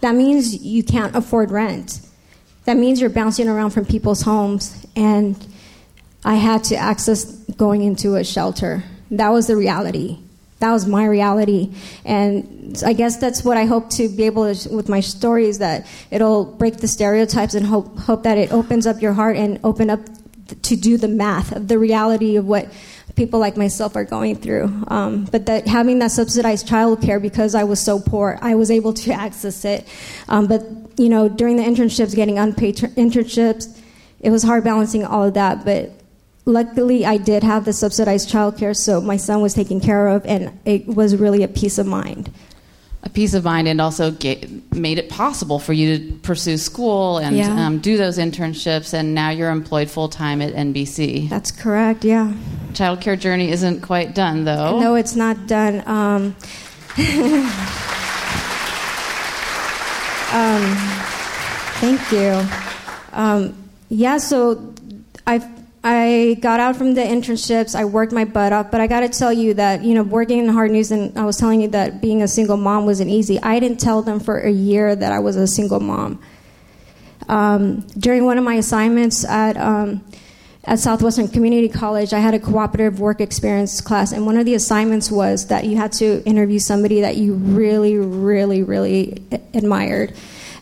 That 0.02 0.16
means 0.16 0.64
you 0.64 0.84
can't 0.84 1.16
afford 1.16 1.52
rent 1.52 2.00
that 2.66 2.78
means 2.78 3.02
you're 3.02 3.10
bouncing 3.10 3.48
around 3.48 3.72
from 3.72 3.86
people's 3.86 4.22
homes. 4.22 4.86
And 4.96 5.36
I 6.24 6.36
had 6.36 6.64
to 6.66 6.76
access 6.76 7.26
going 7.58 7.82
into 7.84 8.16
a 8.16 8.24
shelter. 8.24 8.84
That 9.12 9.30
was 9.30 9.48
the 9.48 9.56
reality. 9.56 10.20
That 10.60 10.72
was 10.72 10.88
my 10.88 11.06
reality. 11.06 11.74
And 12.06 12.82
I 12.86 12.94
guess 12.94 13.18
that's 13.18 13.44
what 13.44 13.58
I 13.58 13.66
hope 13.66 13.90
to 13.92 14.08
be 14.08 14.24
able 14.24 14.54
to, 14.54 14.70
with 14.70 14.88
my 14.88 15.02
story, 15.02 15.48
is 15.48 15.60
that 15.60 15.86
it'll 16.10 16.46
break 16.46 16.78
the 16.78 16.88
stereotypes 16.88 17.54
and 17.54 17.66
hope, 17.66 18.00
hope 18.00 18.24
that 18.24 18.38
it 18.38 18.54
opens 18.54 18.88
up 18.88 19.02
your 19.02 19.14
heart 19.14 19.36
and 19.36 19.60
open 19.64 19.90
up 19.90 20.00
to 20.62 20.76
do 20.76 20.98
the 20.98 21.08
math 21.08 21.52
of 21.52 21.68
the 21.68 21.78
reality 21.78 22.36
of 22.36 22.46
what 22.46 22.70
people 23.16 23.40
like 23.40 23.58
myself 23.58 23.96
are 23.96 24.04
going 24.04 24.36
through. 24.36 24.84
Um, 24.88 25.26
but 25.26 25.46
that 25.46 25.68
having 25.68 26.00
that 26.00 26.12
subsidized 26.12 26.68
childcare 26.68 27.22
because 27.22 27.56
I 27.56 27.64
was 27.64 27.80
so 27.80 28.00
poor, 28.00 28.40
I 28.42 28.56
was 28.56 28.72
able 28.72 28.94
to 28.94 29.12
access 29.26 29.66
it. 29.66 29.88
Um, 30.28 30.48
but 30.48 30.64
you 30.98 31.10
know, 31.10 31.30
during 31.30 31.58
the 31.58 31.64
internships, 31.64 32.16
getting 32.16 32.38
unpaid 32.38 32.78
internships, 32.78 33.80
it 34.20 34.30
was 34.30 34.44
hard 34.44 34.64
balancing 34.64 35.06
all 35.06 35.24
of 35.24 35.34
that. 35.34 35.66
But 35.66 35.92
luckily, 36.46 37.06
I 37.06 37.18
did 37.18 37.44
have 37.44 37.66
the 37.66 37.74
subsidized 37.74 38.30
childcare, 38.30 38.76
so 38.76 39.02
my 39.02 39.18
son 39.18 39.42
was 39.42 39.54
taken 39.54 39.80
care 39.80 40.08
of, 40.08 40.26
and 40.26 40.58
it 40.66 40.88
was 40.88 41.16
really 41.16 41.44
a 41.44 41.48
peace 41.48 41.78
of 41.78 41.86
mind 41.86 42.32
a 43.04 43.10
peace 43.10 43.34
of 43.34 43.44
mind 43.44 43.68
and 43.68 43.80
also 43.82 44.12
get, 44.12 44.74
made 44.74 44.98
it 44.98 45.10
possible 45.10 45.60
for 45.60 45.74
you 45.74 45.98
to 45.98 46.14
pursue 46.20 46.58
school 46.58 47.18
and 47.18 47.36
yeah. 47.36 47.66
um, 47.66 47.80
do 47.80 47.98
those 47.98 48.18
internships 48.18 48.94
and 48.94 49.14
now 49.14 49.30
you're 49.30 49.52
employed 49.52 49.90
full-time 49.90 50.42
at 50.42 50.54
nbc 50.54 51.30
that's 51.30 51.52
correct 51.52 52.04
yeah. 52.06 52.34
Childcare 52.74 53.20
journey 53.20 53.52
isn't 53.52 53.82
quite 53.82 54.16
done 54.16 54.46
though. 54.46 54.80
No 54.80 54.96
it's 54.96 55.16
not 55.16 55.46
done. 55.46 55.84
Um, 55.86 56.24
um, 60.34 60.76
thank 61.80 62.12
you. 62.12 62.44
Um, 63.12 63.64
yeah 63.94 64.18
so 64.18 64.74
i've 65.28 65.46
I 65.84 66.38
got 66.40 66.62
out 66.62 66.78
from 66.78 66.94
the 66.94 67.02
internships. 67.02 67.76
I 67.76 67.84
worked 67.84 68.14
my 68.14 68.24
butt 68.24 68.54
off, 68.54 68.72
but 68.72 68.80
I 68.80 68.88
got 68.88 69.02
to 69.02 69.10
tell 69.10 69.34
you 69.34 69.54
that 69.56 69.84
you 69.84 69.94
know 69.94 70.04
working 70.04 70.40
in 70.40 70.48
the 70.48 70.54
hard 70.54 70.72
news, 70.72 70.92
and 70.92 71.18
I 71.18 71.26
was 71.26 71.38
telling 71.38 71.60
you 71.60 71.68
that 71.70 72.02
being 72.02 72.22
a 72.22 72.28
single 72.28 72.56
mom 72.56 72.86
wasn't 72.86 73.10
easy. 73.10 73.40
I 73.42 73.60
didn't 73.60 73.80
tell 73.80 74.02
them 74.02 74.20
for 74.22 74.40
a 74.40 74.52
year 74.52 74.96
that 74.96 75.12
I 75.12 75.20
was 75.20 75.36
a 75.36 75.46
single 75.46 75.82
mom. 75.82 76.22
Um, 77.28 77.82
during 77.98 78.26
one 78.26 78.38
of 78.38 78.46
my 78.46 78.56
assignments 78.56 79.26
at 79.26 79.58
um, 79.58 80.06
at 80.64 80.80
Southwestern 80.80 81.28
Community 81.28 81.68
College, 81.68 82.14
I 82.14 82.20
had 82.20 82.34
a 82.34 82.40
cooperative 82.40 83.02
work 83.02 83.20
experience 83.20 83.82
class, 83.82 84.14
and 84.14 84.26
one 84.26 84.38
of 84.38 84.46
the 84.46 84.54
assignments 84.54 85.12
was 85.12 85.48
that 85.48 85.66
you 85.66 85.76
had 85.76 85.92
to 85.94 86.24
interview 86.24 86.60
somebody 86.60 87.02
that 87.02 87.18
you 87.18 87.34
really, 87.34 87.98
really, 87.98 88.64
really 88.64 89.22
admired 89.54 90.14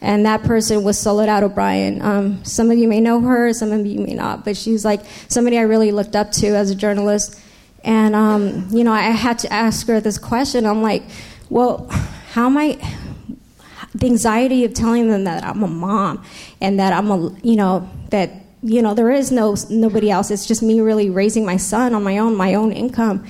and 0.01 0.25
that 0.25 0.41
person 0.41 0.83
was 0.83 0.97
Soledad 0.97 1.43
O'Brien. 1.43 2.01
Um, 2.01 2.43
some 2.43 2.71
of 2.71 2.77
you 2.77 2.87
may 2.87 2.99
know 2.99 3.21
her, 3.21 3.53
some 3.53 3.71
of 3.71 3.85
you 3.85 3.99
may 3.99 4.15
not, 4.15 4.43
but 4.43 4.57
she's 4.57 4.83
like 4.83 5.01
somebody 5.27 5.59
I 5.59 5.61
really 5.61 5.91
looked 5.91 6.15
up 6.15 6.31
to 6.33 6.47
as 6.47 6.71
a 6.71 6.75
journalist. 6.75 7.39
And 7.83 8.15
um, 8.15 8.67
you 8.71 8.83
know, 8.83 8.91
I 8.91 9.01
had 9.01 9.37
to 9.39 9.53
ask 9.53 9.85
her 9.87 10.01
this 10.01 10.17
question. 10.17 10.65
I'm 10.65 10.81
like, 10.81 11.03
well, 11.49 11.87
how 12.31 12.47
am 12.47 12.57
I? 12.57 12.79
The 13.93 14.07
anxiety 14.07 14.63
of 14.63 14.73
telling 14.73 15.09
them 15.09 15.25
that 15.25 15.43
I'm 15.43 15.61
a 15.61 15.67
mom 15.67 16.23
and 16.61 16.79
that 16.79 16.93
I'm 16.93 17.11
a, 17.11 17.35
you 17.43 17.57
know, 17.57 17.89
that 18.09 18.31
you 18.63 18.81
know 18.81 18.93
there 18.93 19.11
is 19.11 19.31
no 19.31 19.55
nobody 19.69 20.09
else. 20.09 20.31
It's 20.31 20.45
just 20.45 20.63
me 20.63 20.79
really 20.81 21.09
raising 21.09 21.45
my 21.45 21.57
son 21.57 21.93
on 21.93 22.01
my 22.03 22.17
own, 22.17 22.35
my 22.35 22.55
own 22.55 22.71
income. 22.71 23.25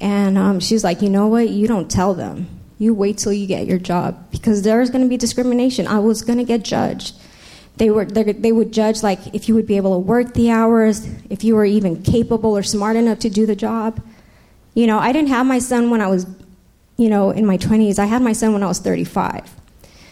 And 0.00 0.36
um, 0.36 0.60
she's 0.60 0.84
like, 0.84 1.02
you 1.02 1.08
know 1.08 1.26
what? 1.28 1.48
You 1.48 1.66
don't 1.66 1.90
tell 1.90 2.14
them 2.14 2.53
you 2.78 2.94
wait 2.94 3.18
till 3.18 3.32
you 3.32 3.46
get 3.46 3.66
your 3.66 3.78
job 3.78 4.30
because 4.30 4.62
there's 4.62 4.90
going 4.90 5.02
to 5.02 5.08
be 5.08 5.16
discrimination. 5.16 5.86
I 5.86 5.98
was 6.00 6.22
going 6.22 6.38
to 6.38 6.44
get 6.44 6.62
judged. 6.62 7.14
They 7.76 7.90
were 7.90 8.04
they 8.04 8.52
would 8.52 8.72
judge 8.72 9.02
like 9.02 9.34
if 9.34 9.48
you 9.48 9.54
would 9.54 9.66
be 9.66 9.76
able 9.76 9.94
to 9.94 9.98
work 9.98 10.34
the 10.34 10.50
hours, 10.50 11.08
if 11.28 11.42
you 11.42 11.56
were 11.56 11.64
even 11.64 12.02
capable 12.02 12.56
or 12.56 12.62
smart 12.62 12.96
enough 12.96 13.18
to 13.20 13.30
do 13.30 13.46
the 13.46 13.56
job. 13.56 14.00
You 14.74 14.86
know, 14.86 14.98
I 14.98 15.12
didn't 15.12 15.28
have 15.28 15.46
my 15.46 15.58
son 15.58 15.90
when 15.90 16.00
I 16.00 16.06
was, 16.06 16.26
you 16.96 17.08
know, 17.08 17.30
in 17.30 17.46
my 17.46 17.58
20s. 17.58 17.98
I 17.98 18.06
had 18.06 18.22
my 18.22 18.32
son 18.32 18.52
when 18.52 18.62
I 18.62 18.66
was 18.66 18.78
35. 18.78 19.52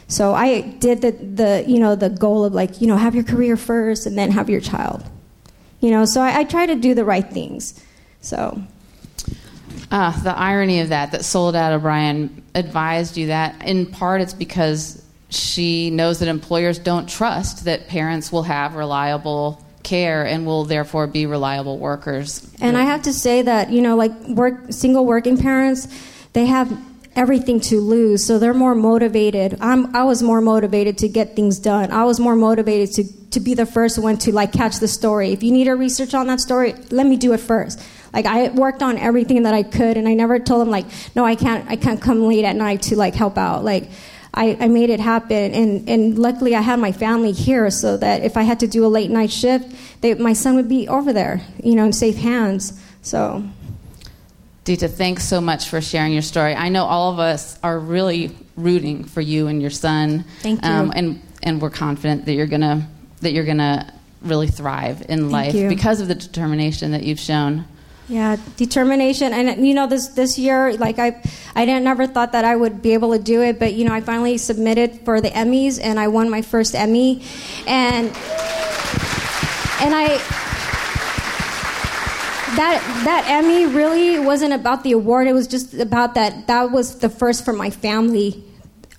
So 0.08 0.34
I 0.34 0.60
did 0.60 1.02
the, 1.02 1.12
the 1.12 1.64
you 1.66 1.78
know 1.78 1.94
the 1.94 2.10
goal 2.10 2.44
of 2.44 2.52
like 2.52 2.80
you 2.80 2.86
know 2.86 2.96
have 2.96 3.14
your 3.14 3.24
career 3.24 3.56
first 3.56 4.06
and 4.06 4.18
then 4.18 4.30
have 4.30 4.50
your 4.50 4.60
child. 4.60 5.04
You 5.80 5.90
know, 5.90 6.04
so 6.04 6.20
I, 6.20 6.40
I 6.40 6.44
try 6.44 6.66
to 6.66 6.74
do 6.74 6.94
the 6.94 7.04
right 7.04 7.28
things. 7.28 7.82
So 8.20 8.62
uh, 9.90 10.22
the 10.22 10.36
irony 10.36 10.80
of 10.80 10.88
that, 10.90 11.12
that 11.12 11.24
Soledad 11.24 11.72
O'Brien 11.72 12.42
advised 12.54 13.16
you 13.16 13.28
that, 13.28 13.66
in 13.66 13.86
part 13.86 14.20
it's 14.20 14.34
because 14.34 15.04
she 15.28 15.90
knows 15.90 16.18
that 16.20 16.28
employers 16.28 16.78
don't 16.78 17.08
trust 17.08 17.64
that 17.64 17.88
parents 17.88 18.30
will 18.30 18.42
have 18.42 18.74
reliable 18.74 19.64
care 19.82 20.24
and 20.24 20.46
will 20.46 20.64
therefore 20.64 21.06
be 21.06 21.26
reliable 21.26 21.78
workers. 21.78 22.46
And 22.60 22.76
I 22.76 22.82
have 22.82 23.02
to 23.02 23.12
say 23.12 23.42
that, 23.42 23.70
you 23.70 23.82
know, 23.82 23.96
like 23.96 24.12
work, 24.28 24.72
single 24.72 25.06
working 25.06 25.38
parents, 25.38 25.88
they 26.34 26.46
have 26.46 26.70
everything 27.14 27.60
to 27.60 27.80
lose, 27.80 28.24
so 28.24 28.38
they're 28.38 28.54
more 28.54 28.74
motivated. 28.74 29.58
I'm, 29.60 29.94
I 29.94 30.04
was 30.04 30.22
more 30.22 30.40
motivated 30.40 30.98
to 30.98 31.08
get 31.08 31.36
things 31.36 31.58
done. 31.58 31.90
I 31.90 32.04
was 32.04 32.18
more 32.18 32.36
motivated 32.36 32.94
to, 32.96 33.30
to 33.30 33.40
be 33.40 33.54
the 33.54 33.66
first 33.66 33.98
one 33.98 34.16
to 34.18 34.32
like 34.32 34.52
catch 34.52 34.78
the 34.78 34.88
story. 34.88 35.32
If 35.32 35.42
you 35.42 35.52
need 35.52 35.68
a 35.68 35.74
research 35.74 36.14
on 36.14 36.26
that 36.28 36.40
story, 36.40 36.74
let 36.90 37.06
me 37.06 37.16
do 37.16 37.32
it 37.32 37.40
first. 37.40 37.82
Like 38.12 38.26
I 38.26 38.48
worked 38.48 38.82
on 38.82 38.98
everything 38.98 39.44
that 39.44 39.54
I 39.54 39.62
could, 39.62 39.96
and 39.96 40.06
I 40.06 40.14
never 40.14 40.38
told 40.38 40.60
them 40.60 40.70
like, 40.70 40.86
no, 41.16 41.24
I 41.24 41.34
can't, 41.34 41.68
I 41.70 41.76
can't 41.76 42.00
come 42.00 42.22
late 42.22 42.44
at 42.44 42.56
night 42.56 42.82
to 42.82 42.96
like 42.96 43.14
help 43.14 43.38
out. 43.38 43.64
Like 43.64 43.90
I, 44.34 44.56
I 44.60 44.68
made 44.68 44.90
it 44.90 45.00
happen, 45.00 45.52
and 45.52 45.88
and 45.88 46.18
luckily 46.18 46.54
I 46.54 46.60
had 46.60 46.78
my 46.78 46.92
family 46.92 47.32
here, 47.32 47.70
so 47.70 47.96
that 47.96 48.22
if 48.22 48.36
I 48.36 48.42
had 48.42 48.60
to 48.60 48.66
do 48.66 48.84
a 48.84 48.88
late 48.88 49.10
night 49.10 49.30
shift, 49.30 49.74
they, 50.00 50.14
my 50.14 50.32
son 50.32 50.56
would 50.56 50.68
be 50.68 50.88
over 50.88 51.12
there, 51.12 51.42
you 51.62 51.74
know, 51.74 51.84
in 51.84 51.92
safe 51.92 52.16
hands. 52.16 52.80
So. 53.02 53.44
Dita, 54.64 54.86
thanks 54.86 55.24
so 55.24 55.40
much 55.40 55.68
for 55.68 55.80
sharing 55.80 56.12
your 56.12 56.22
story. 56.22 56.54
I 56.54 56.68
know 56.68 56.84
all 56.84 57.12
of 57.12 57.18
us 57.18 57.58
are 57.64 57.80
really 57.80 58.36
rooting 58.56 59.02
for 59.02 59.20
you 59.20 59.48
and 59.48 59.60
your 59.60 59.72
son. 59.72 60.24
Thank 60.40 60.64
you. 60.64 60.70
Um, 60.70 60.92
and 60.94 61.20
and 61.42 61.60
we're 61.60 61.70
confident 61.70 62.26
that 62.26 62.34
you're 62.34 62.46
gonna 62.46 62.88
that 63.22 63.32
you're 63.32 63.44
gonna 63.44 63.92
really 64.22 64.46
thrive 64.46 65.04
in 65.08 65.30
life 65.30 65.54
you. 65.54 65.68
because 65.68 66.00
of 66.00 66.08
the 66.08 66.14
determination 66.14 66.92
that 66.92 67.02
you've 67.02 67.18
shown. 67.18 67.64
Yeah, 68.12 68.36
determination, 68.58 69.32
and 69.32 69.66
you 69.66 69.72
know 69.72 69.86
this 69.86 70.08
this 70.08 70.38
year, 70.38 70.76
like 70.76 70.98
I, 70.98 71.22
I 71.56 71.64
didn't 71.64 71.82
never 71.82 72.06
thought 72.06 72.32
that 72.32 72.44
I 72.44 72.54
would 72.54 72.82
be 72.82 72.92
able 72.92 73.12
to 73.12 73.18
do 73.18 73.40
it, 73.40 73.58
but 73.58 73.72
you 73.72 73.86
know 73.86 73.94
I 73.94 74.02
finally 74.02 74.36
submitted 74.36 75.00
for 75.06 75.22
the 75.22 75.30
Emmys, 75.30 75.80
and 75.82 75.98
I 75.98 76.08
won 76.08 76.28
my 76.28 76.42
first 76.42 76.74
Emmy, 76.74 77.22
and 77.66 78.08
and 79.80 79.94
I 79.96 80.20
that 82.60 82.84
that 83.06 83.24
Emmy 83.28 83.64
really 83.64 84.18
wasn't 84.18 84.52
about 84.52 84.84
the 84.84 84.92
award. 84.92 85.26
It 85.26 85.32
was 85.32 85.46
just 85.46 85.72
about 85.72 86.12
that. 86.12 86.48
That 86.48 86.70
was 86.70 86.98
the 86.98 87.08
first 87.08 87.46
for 87.46 87.54
my 87.54 87.70
family. 87.70 88.44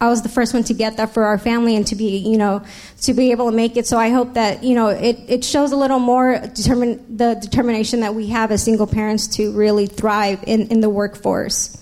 I 0.02 0.10
was 0.10 0.22
the 0.22 0.30
first 0.30 0.54
one 0.54 0.64
to 0.66 0.74
get 0.74 0.98
that 0.98 1.14
for 1.14 1.24
our 1.24 1.38
family 1.38 1.76
and 1.76 1.88
to 1.88 1.96
be, 1.96 2.18
you 2.18 2.38
know, 2.38 2.64
to 3.02 3.14
be 3.14 3.32
able 3.32 3.50
to 3.50 3.56
make 3.56 3.78
it. 3.78 3.88
So 3.88 3.98
I 3.98 4.10
hope 4.10 4.34
that, 4.34 4.64
you 4.64 4.76
know, 4.76 4.88
it, 4.88 5.20
it 5.28 5.46
shows 5.46 5.72
a 5.72 5.78
little 5.78 6.00
more 6.00 6.36
determin- 6.36 7.18
the 7.18 7.36
determination 7.36 8.02
that 8.02 8.14
we 8.14 8.28
have 8.28 8.52
as 8.52 8.64
single 8.64 8.88
parents 8.88 9.28
to 9.38 9.52
really 9.54 9.88
thrive 9.88 10.44
in, 10.46 10.68
in 10.68 10.82
the 10.82 10.90
workforce. 10.90 11.80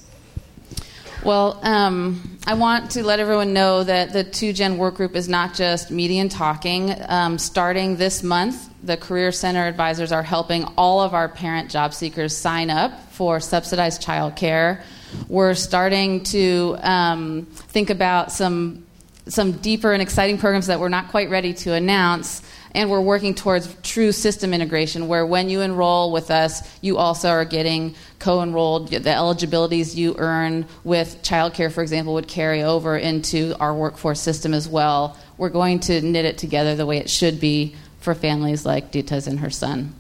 Well, 1.24 1.60
um, 1.62 2.40
I 2.48 2.56
want 2.56 2.92
to 2.92 3.04
let 3.04 3.20
everyone 3.20 3.54
know 3.54 3.84
that 3.84 4.12
the 4.12 4.24
Two 4.24 4.54
Gen 4.54 4.80
Work 4.80 4.96
Group 4.96 5.16
is 5.16 5.30
not 5.30 5.54
just 5.54 5.92
meeting 5.92 6.20
and 6.20 6.32
talking. 6.32 6.96
Um, 7.08 7.38
starting 7.38 7.96
this 7.96 8.24
month, 8.24 8.70
the 8.84 8.98
Career 8.98 9.32
Center 9.32 9.68
advisors 9.68 10.12
are 10.12 10.24
helping 10.24 10.64
all 10.78 11.00
of 11.00 11.14
our 11.14 11.30
parent 11.30 11.70
job 11.70 11.94
seekers 11.94 12.36
sign 12.36 12.72
up 12.72 13.12
for 13.12 13.40
subsidized 13.40 14.02
childcare. 14.04 14.82
We're 15.28 15.54
starting 15.54 16.24
to 16.26 16.78
um, 16.82 17.46
think 17.46 17.90
about 17.90 18.32
some 18.32 18.86
some 19.28 19.52
deeper 19.54 19.94
and 19.94 20.02
exciting 20.02 20.38
programs 20.38 20.68
that 20.68 20.80
we're 20.80 20.90
not 20.90 21.10
quite 21.10 21.30
ready 21.30 21.54
to 21.54 21.74
announce. 21.74 22.42
And 22.74 22.90
we're 22.90 23.02
working 23.02 23.36
towards 23.36 23.74
true 23.84 24.14
system 24.14 24.54
integration, 24.54 25.10
where 25.10 25.26
when 25.26 25.50
you 25.50 25.60
enroll 25.60 26.14
with 26.14 26.32
us, 26.32 26.62
you 26.80 26.98
also 26.98 27.30
are 27.30 27.44
getting 27.44 27.96
co-enrolled. 28.20 28.88
The 28.90 29.12
eligibilities 29.12 29.94
you 29.94 30.16
earn 30.18 30.66
with 30.86 31.22
childcare, 31.22 31.70
for 31.70 31.82
example, 31.82 32.14
would 32.14 32.30
carry 32.30 32.64
over 32.64 32.98
into 32.98 33.56
our 33.60 33.74
workforce 33.74 34.22
system 34.22 34.54
as 34.54 34.70
well. 34.70 35.18
We're 35.38 35.50
going 35.50 35.82
to 35.82 36.02
knit 36.02 36.24
it 36.24 36.38
together 36.38 36.76
the 36.76 36.86
way 36.86 36.98
it 36.98 37.10
should 37.10 37.42
be 37.42 37.76
for 38.00 38.16
families 38.16 38.66
like 38.66 38.92
Dita's 38.92 39.28
and 39.28 39.42
her 39.42 39.50
son. 39.50 39.94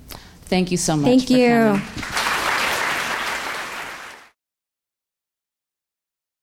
Thank 0.43 0.71
you 0.71 0.77
so 0.77 0.95
much. 0.95 1.07
Thank 1.07 1.29
you. 1.29 1.49
Coming. 1.49 2.30